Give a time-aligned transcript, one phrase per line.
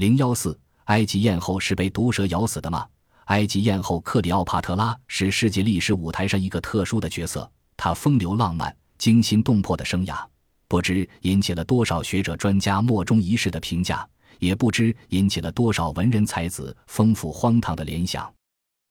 [0.00, 2.88] 零幺四，埃及艳后是被毒蛇咬死的吗？
[3.26, 10.24] 埃及艳后克里奥帕特拉是世界历史舞台上一个特殊的角色，她风流浪漫、惊心动魄的生涯，
[10.68, 14.08] 不知引起了多少学者专家莫衷一是的评价，
[14.38, 18.32] 也不知引起了多少文人才子丰富荒唐的联想。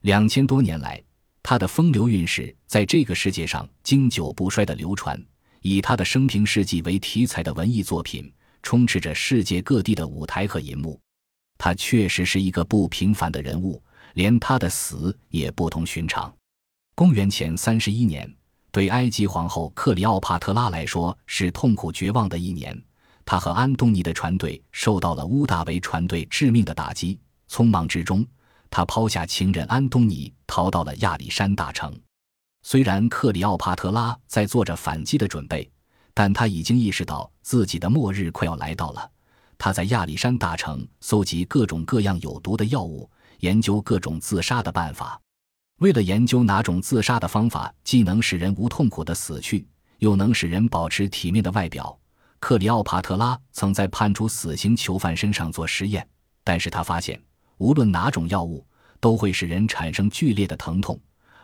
[0.02, 1.02] 两千多年来，
[1.42, 5.20] 她的风流韵事在这个世界上经久不衰的流传，
[5.64, 8.32] 以她的生平事迹为题材的文艺作品
[8.64, 11.00] 充斥着世界各地的舞台和银幕。
[11.58, 13.82] 他确实是一个不平凡的人物。
[14.16, 16.34] 连他的死也不同寻常。
[16.96, 18.28] 公元前三十一年，
[18.72, 22.76] 对埃及皇后克里奥帕特拉来说是痛苦绝望的一年。
[23.24, 27.20] 她和安东尼的船队受到了乌大维船队致命的打击。
[27.48, 28.26] 匆忙之中，
[28.72, 31.96] 她抛下情人安东尼，逃到了亚历山大城。
[32.64, 35.70] 虽然克里奥帕特拉在做着反击的准备，
[36.20, 39.10] 但他已经意识到自己的末日快要来到了。
[39.58, 43.10] 他在亚历山大城搜集各种各样有毒的药物。
[43.40, 45.18] 研究各种自杀的办法，
[45.78, 49.66] 为了研究哪种自杀的方法既能使人无痛苦的死去，
[50.00, 51.98] 又能使人保持体面的外表，
[52.42, 56.06] 克里奥帕特拉曾在判处死刑囚犯身上做实验。
[56.44, 57.18] 但是他发现，
[57.60, 58.68] 无论哪种药物
[59.00, 61.00] 都会使人产生剧烈的疼痛，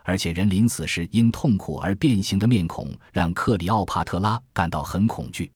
[0.05, 5.51] 而且人临死时因痛苦而变形的面孔让克里奥帕特拉感到很恐惧。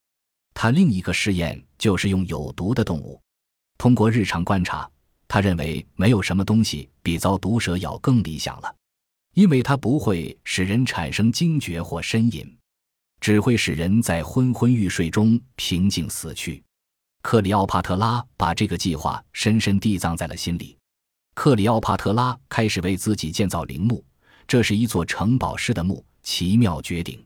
[0.54, 3.22] 他另一个试验就是用有毒的动物，
[3.78, 4.90] 通过日常观察。
[5.28, 8.76] 他认为没有什么东西比遭毒蛇咬更理想了，
[9.36, 12.58] 因为它不会使人产生惊觉或呻吟，
[13.22, 16.64] 只会使人在昏昏欲睡中平静死去。
[17.22, 20.76] 克里奥帕特拉把这个计划深深地藏在了心里。
[21.36, 24.04] 克里奥帕特拉开始为自己建造陵墓，
[24.50, 27.24] 这是一座城堡式的墓，奇妙绝顶。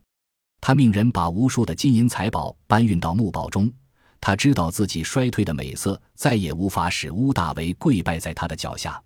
[0.59, 3.71] 他命人把无数的金银财宝搬运到墓堡中。
[4.19, 9.01] 他知道自己衰退的美色再也无法使乌大维跪拜在他的脚下，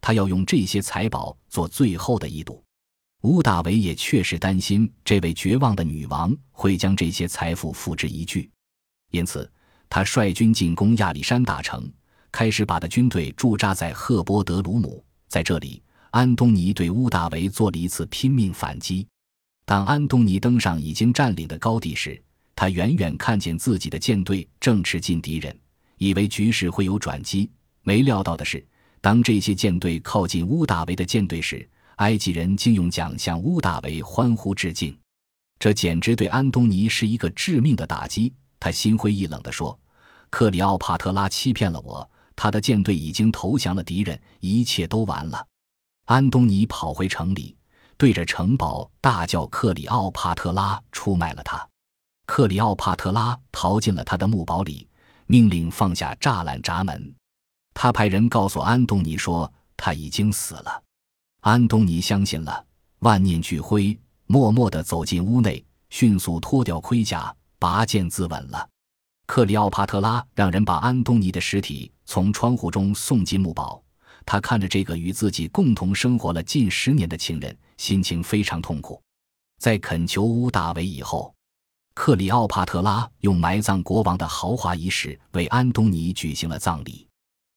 [0.00, 2.64] 他要用这些财宝做最后的一赌。
[3.24, 8.50] 乌大维也确实担心这位绝望的女王会将这些财富付之一炬，
[9.10, 9.50] 因此
[9.90, 11.86] 他率军进攻亚历山大城，
[12.32, 15.04] 开始把的军队驻扎在赫波德鲁姆。
[15.28, 19.06] 在这里，安东尼对乌大维做了一次拼命反击。
[19.64, 22.20] 当安东尼登上已经占领的高地时，
[22.56, 25.56] 他远远看见自己的舰队正吃进敌人，
[25.98, 27.50] 以为局势会有转机。
[27.82, 28.66] 没料到的是，
[29.00, 34.96] 当这些舰队靠近乌大维的舰队时，埃及人竟用桨向乌大维欢呼致敬。
[35.58, 38.32] 这简直对安东尼是一个致命的打击。
[38.60, 39.78] 他心灰意冷地说
[40.30, 45.46] ：“克里奥帕特拉欺骗了我，他的舰队已经投降了敌人，一切都完了。”
[46.08, 47.54] 安东尼跑回城里，
[47.98, 51.68] 对着城堡大叫：“克里奥帕特拉出卖了他！”
[52.24, 54.88] 克里奥帕特拉逃进了他的墓堡里，
[55.26, 57.14] 命令放下栅栏闸门。
[57.74, 60.82] 他派人告诉安东尼说他已经死了。
[61.40, 62.64] 安东尼相信了，
[63.00, 63.94] 万念俱灰，
[64.28, 68.66] 默默地走进屋内，迅速脱掉盔甲，拔剑自刎了。
[69.26, 73.82] 克里奥帕特拉让人把安东尼的尸体从窗户中送进墓堡。
[74.30, 79.00] 他看着这个与自己共同生活了近十年的亲人，心情非常痛苦。
[79.58, 81.34] 在恳求乌大维以后。
[81.94, 87.08] 克里奥帕特拉用埋葬国王的豪华仪式为安东尼举行了葬礼，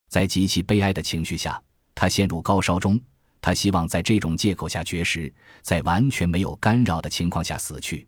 [0.09, 1.61] 在极其悲哀的情绪下，
[1.93, 2.97] 他陷入高烧中。
[3.41, 8.07] 他希望在这种借口下绝食，在完全没有干扰的情况下死去，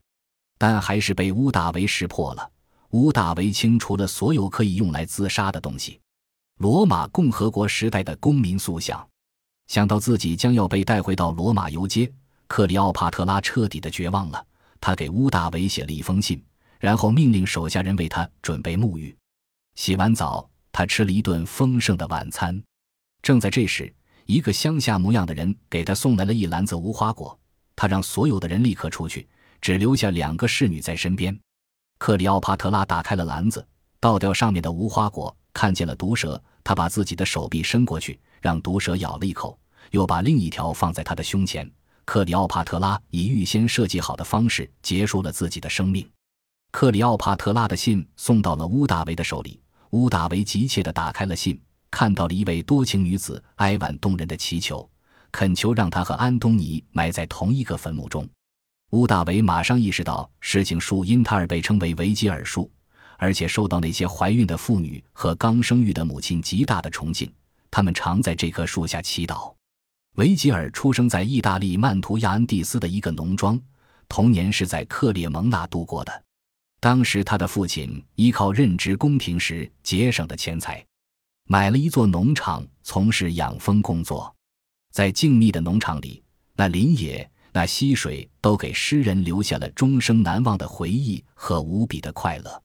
[0.57, 2.49] 但还是被乌大维识破了。
[2.91, 5.99] 乌大维清除了所有可以用来自杀的东西，
[6.57, 9.07] 罗马共和国时代的公民塑像。
[9.67, 12.11] 想到自己将要被带回到罗马游街，
[12.47, 14.45] 克里奥帕特拉彻底的绝望了。
[14.79, 16.43] 他给乌大维写了一封信，
[16.79, 19.15] 然后命令手下人为他准备沐浴。
[19.75, 22.61] 洗完澡，他吃了一顿丰盛的晚餐。
[23.21, 23.91] 正在这时，
[24.25, 27.37] 一个乡下模样的人给他送来了一篮子无花果。
[27.75, 29.27] 他让所有的人立刻出去，
[29.61, 31.37] 只留下两个侍女在身边。
[31.97, 33.65] 克里奥帕特拉打开了篮子，
[33.99, 36.41] 倒掉上面的无花果，看见了毒蛇。
[36.63, 39.59] 他把自己的手臂伸过去，让毒蛇咬了一口，
[39.91, 41.69] 又把另一条放在他的胸前。
[42.05, 46.09] 克里奥帕特拉以预先设计好的方式结束了自己的生命。
[46.71, 49.59] 克里奥帕特拉的信送到了乌大维的手里，
[49.91, 51.59] 乌大维急切地打开了信，
[51.91, 54.89] 看到了一位多情女子哀婉动人的祈求，
[55.31, 58.27] 恳求让他和安东尼埋在同一个坟墓中。
[58.91, 62.71] 乌大维马上意识到事情树因他而被称为维吉尔树，
[63.17, 67.31] 而且受到那些怀孕的妇女和刚生育的母亲极大的崇敬，
[67.71, 69.53] 他们常在这棵树下祈祷。
[70.15, 73.59] 维吉尔出生在意大利曼图亚恩蒂斯的一个农庄，
[74.07, 76.23] 童年是在克列蒙纳度过的。
[76.79, 80.85] 当时他的父亲依靠任职宫廷时节省的钱财，
[81.45, 84.33] 买了一座农场，从事养蜂工作。
[84.91, 86.21] 在静谧的农场里，
[86.55, 92.62] 那林野、那溪水，都给诗人留下了终生难忘的回忆和无比的快乐。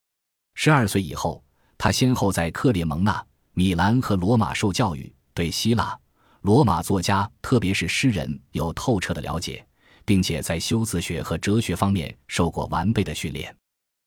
[0.61, 1.41] 十二岁以后，
[1.79, 5.97] 他先后在克列蒙纳、米兰和罗马受教育，对希腊、
[6.41, 9.65] 罗马作家，特别是诗人，有透彻的了解，
[10.05, 13.57] 并且在修辞学和哲学方面受过完备的训练。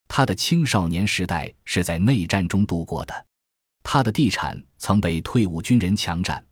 [0.09, 3.25] 他的青少年时代是在内战中度过的，
[3.81, 6.45] 他的地产曾被退伍军人强占。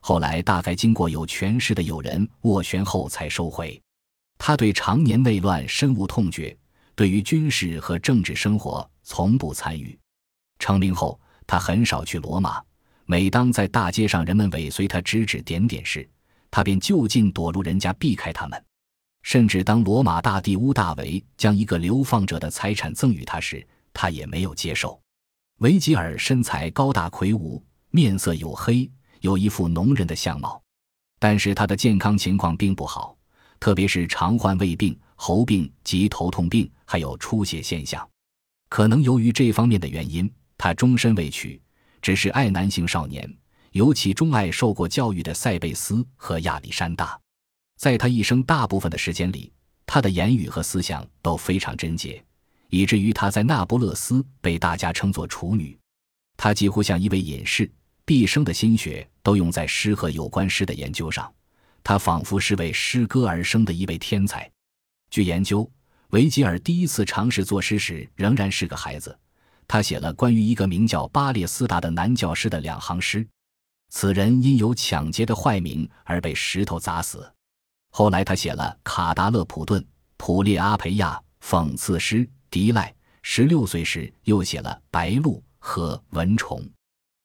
[0.00, 3.80] 后来大概经过有权势的友人斡旋后才收回。
[4.36, 6.54] 他对常年内乱深恶痛绝，
[6.94, 9.96] 对于军事和政治生活从不参与。
[10.58, 12.60] 成名后，他很少去罗马。
[13.06, 16.06] 每当在大街上人们尾随他指指点点时，
[16.50, 18.62] 他便就近躲入人家避开他们。
[19.22, 25.00] 甚至当罗马大帝屋大维将一个流放者的财产赠与他时，他也没有接受。
[25.58, 28.90] 维吉尔身材高大魁梧，面色黝黑。
[29.20, 30.60] 有一副农人的相貌，
[31.18, 33.16] 但是他的健康情况并不好，
[33.58, 38.06] 特别是常患胃病、喉病及头痛病，还有出血现象。
[38.76, 41.58] 可能由于这方面的原因，他终身未娶，
[42.02, 43.26] 只是爱男性少年，
[43.72, 47.18] 尤其钟爱受过教育的塞贝斯和亚历山大。
[47.78, 49.50] 在他一生大部分的时间里，
[49.86, 52.22] 他的言语和思想都非常贞洁，
[52.68, 55.74] 以至于他在那不勒斯被大家称作处女。
[56.36, 57.72] 他几乎像一位隐士。
[58.04, 61.32] 毕生的心血都用在诗和有关诗的研究上，
[61.82, 64.46] 他仿佛是为诗歌而生的一位天才。
[65.08, 65.66] 据研究，
[66.10, 69.18] 维吉尔第一次尝试作诗时仍然是个孩子，
[69.66, 73.26] 他写了关于一个名叫巴列斯达的男教师的两行诗。
[73.88, 77.32] 此人因有抢劫的坏名而被石头砸死。
[77.90, 79.80] 后来他写了《卡达勒普顿》
[80.16, 82.18] 《普列阿培亚》讽刺诗
[82.50, 82.90] 《迪赖》。
[83.22, 85.22] 十六岁时又写了《白鹭》
[85.58, 86.60] 和《蚊虫》。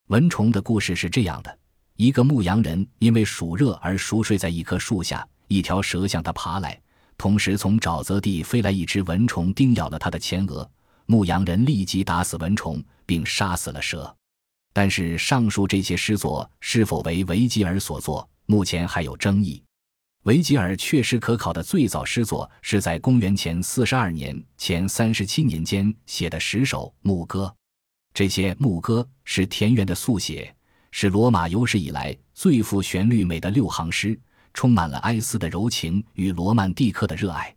[0.08, 1.60] 蚊虫的故事是这样的：
[1.96, 6.82] 一个牧羊人因为暑热而熟睡在一棵树下，一条蛇向他爬来，
[7.22, 10.68] 同时从沼泽地飞来一只蚊虫，叮咬了他的前额。
[11.06, 14.12] 牧羊人立即打死蚊虫，并杀死了蛇。
[14.74, 19.62] 但是上述这些诗作是否为维吉尔所作，目前还有争议。
[20.24, 27.56] 维吉尔确实可考的最早诗作是在公元前四十二年前三十七年间写的十首牧歌。
[28.16, 30.52] 这些牧歌是田园的速写，
[30.90, 34.20] 是罗马有史以来最富旋律美的六行诗，
[34.54, 37.54] 充满了哀思的柔情与罗曼蒂克的热爱。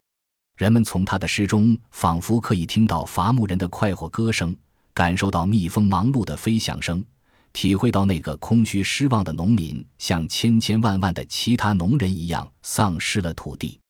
[0.57, 4.57] 人们从他的诗中仿佛可以听到伐木人的快活歌声，
[4.93, 7.05] 感受到蜜蜂忙碌的飞翔声，
[7.53, 13.81] 体会到那个空虚失望的农民像千千万万的其他农人一样丧失了土地。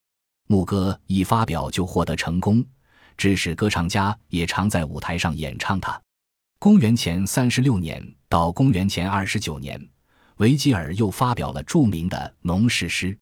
[0.47, 2.65] 牧歌一发表就获得成功，
[3.17, 6.01] 致使歌唱家也常在舞台上演唱它。
[6.59, 9.89] 公元前三十六年到公元前二十九年，
[10.37, 13.17] 维吉尔又发表了著名的农事诗。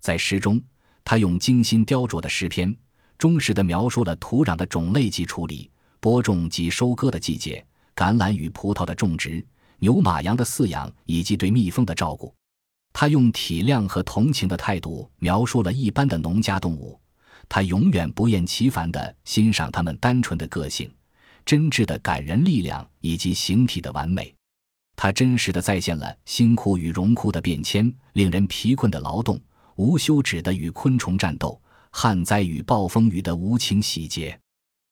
[0.00, 0.60] 在诗中，
[1.04, 2.74] 他用精心雕琢的诗篇，
[3.18, 5.70] 忠实地描述了土壤的种类及处理、
[6.00, 7.64] 播种及收割的季节、
[7.94, 9.44] 橄榄与葡萄的种植、
[9.78, 12.34] 牛马羊的饲养以及对蜜蜂的照顾。
[12.92, 17.00] 他用体谅和同情的态度描述了一般的农家动物，
[17.48, 20.92] 他永远不厌其烦地欣赏它们单纯的个性。
[21.46, 24.34] 真挚的感人力量以及形体的完美，
[25.02, 29.40] 它真实的再现了辛苦与荣枯的变迁，令人疲困的劳动，
[29.76, 31.58] 无休止的与昆虫战斗，
[31.90, 34.38] 旱灾与暴风雨的无情洗劫。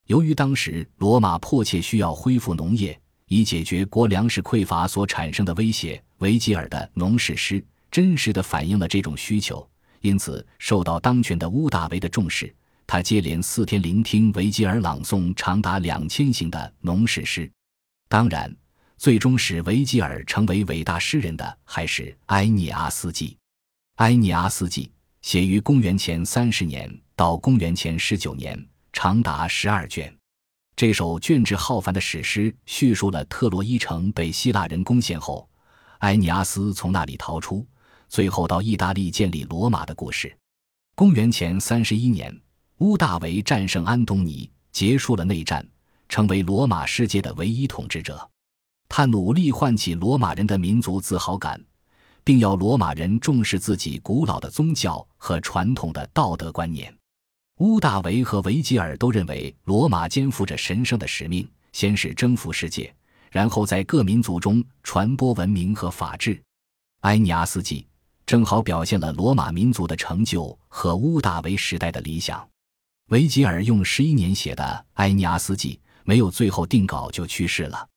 [0.07, 9.69] 由于当时罗马迫切需要恢复农业，以解决国粮食匮乏所产生的威胁，维吉尔的农事诗真实的反映了这种需求，
[10.00, 12.50] 因此受到当权的乌大维的重视。
[12.87, 17.53] 他接连四天聆听维吉尔朗诵长达两千行的农事诗，
[18.09, 18.50] 当然，
[18.99, 23.28] 最终使维吉尔成为伟大诗人的还是《埃涅阿斯纪》。
[23.95, 24.87] 《埃涅阿斯纪》
[25.23, 28.62] 写于公元前三十年到公元前十九年，
[28.93, 30.12] 长达十二卷。
[30.76, 35.49] 这首卷帙浩繁的史诗叙述了特洛伊城被希腊人攻陷后，
[36.00, 37.67] 埃涅阿斯从那里逃出，
[38.09, 40.37] 最后到意大利建立罗马的故事。
[40.95, 42.37] 公元前三十一年。
[42.78, 45.67] 乌大维战胜安东尼，结束了内战，
[46.09, 48.31] 成为罗马世界的唯一统治者。
[48.88, 51.62] 他努力唤起罗马人的民族自豪感，
[52.25, 56.92] 并要罗马人重视自己古老的宗教和传统的道德观念。
[57.59, 62.95] 乌大维和维吉尔都认为，罗马肩负着神圣的使命，先是征服世界，
[63.30, 66.40] 然后在各民族中传播文明和法治。
[67.00, 67.87] 埃尼阿斯纪
[68.26, 72.49] 正好表现了罗马民族的成就和乌大维时代的理想。
[73.11, 74.62] 维吉尔用十一年写的
[74.95, 77.88] 《埃尼阿斯纪》没有最后定稿就去世了。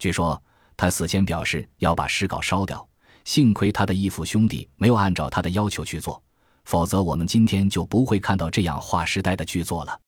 [0.00, 0.42] 据说
[0.78, 2.88] 他死前表示要把诗稿烧掉，
[3.26, 6.20] 幸亏他的义父兄弟没有按照他的要求去做，
[6.64, 10.00] 否则我们今天就不会看到这样划时代的巨作了。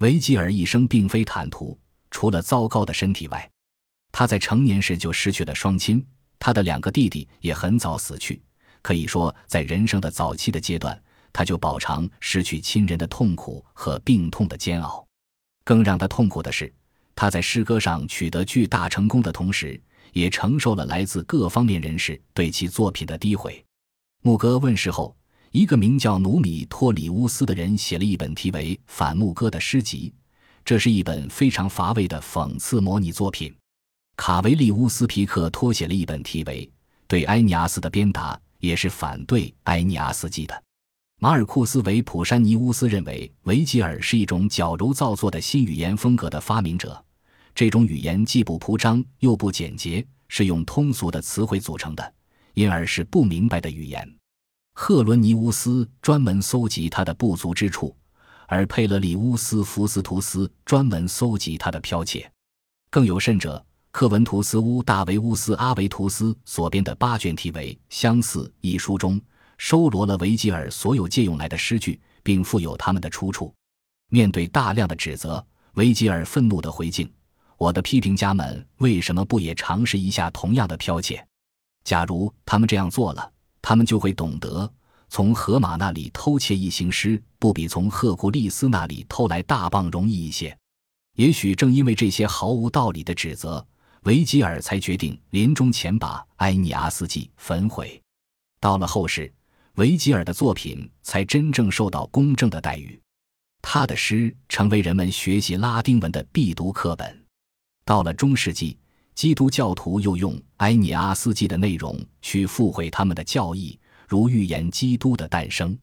[0.00, 1.78] 维吉尔一生并非坦途，
[2.10, 3.50] 除了糟糕的身体外，
[4.12, 6.06] 他在成年时就失去了双亲，
[6.38, 8.42] 他的两个弟弟也很早死去。
[8.82, 15.06] 可以说，在人生的早期的阶段，他就饱尝失去亲人的痛苦和病痛的煎熬。
[15.64, 16.70] 更让他痛苦的是，
[17.20, 19.78] 他在诗歌上取得巨大成功的同时。
[20.12, 23.64] 也承受了来自各方面人士对其作品的诋毁。
[24.22, 25.14] 牧歌问世后，
[25.52, 30.12] 一个名叫努米托里乌斯的人写了一本题为《反牧歌》的诗集，
[30.64, 33.54] 这是一本非常乏味的讽刺模拟作品。
[34.16, 36.66] 卡维利乌斯皮克托写了一本题为
[37.06, 40.62] 《对埃尼阿斯的鞭打》，也是反对埃尼阿斯记的。
[41.20, 47.04] 马尔库斯·维普山尼乌斯认为维吉尔是一种矫揉造作的新语言风格的发明者。
[47.54, 52.14] 这种语言既不铺张又不简洁，是用通俗的词汇组成的，
[52.54, 54.08] 因而是不明白的语言。
[54.74, 57.94] 赫伦尼乌斯专门搜集他的不足之处，
[58.46, 62.30] 而佩勒里乌斯福斯图斯专门搜集他的剽窃。
[62.90, 69.20] 更有甚者，克文图斯乌大维乌斯阿维图斯所编的八卷题为《相似》一书中，
[69.58, 73.52] 收罗了维吉尔所有借用来的诗句，并附有他们的出处。
[74.08, 77.12] 面对大量的指责，维吉尔愤怒地回敬。
[77.60, 81.22] 我的批评家们为什么不也尝试一下同样的剽窃？
[81.84, 84.72] 假如他们这样做了，他们就会懂得，
[85.10, 90.56] 从荷马那里偷窃一行诗，不比从赫库利斯那里偷来大棒容易一些。
[91.16, 93.62] 也许正因为这些毫无道理的指责，
[94.04, 98.00] 维吉尔才决定临终前把《埃尼阿斯纪》焚毁。
[98.58, 99.30] 到了后世，
[99.74, 102.98] 维吉尔的作品才真正受到公正的待遇，
[103.60, 107.19] 他的诗成为人们学习拉丁文的必读课本。
[107.90, 108.78] 到了中世纪，
[109.16, 115.76] 基督教徒又用《埃尼阿斯纪》的内容去附会他们的教义，如预言基督的诞生。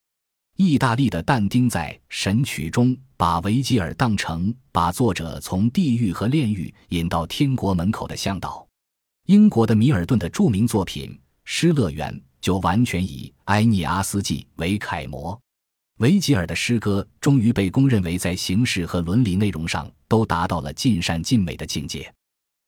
[0.55, 8.65] 意大利的但丁在《神曲》中把维吉尔当成把作者从地狱和炼狱引到天国门口的向导。
[9.25, 11.09] 英国的米尔顿的著名作品
[11.43, 12.09] 《失乐园》
[12.39, 15.37] 就完全以《埃尼阿斯纪》为楷模。
[15.97, 22.16] 维吉尔的诗歌终于被公认为在形式和伦理内容上都达到了尽善尽美的境界。